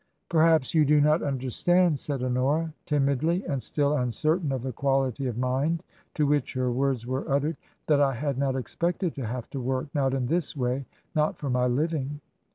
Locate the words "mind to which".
5.37-6.53